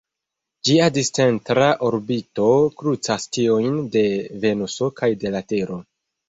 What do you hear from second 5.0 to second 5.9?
kaj de la Tero.